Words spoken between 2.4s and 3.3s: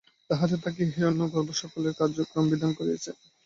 বিধান করিতেছেন।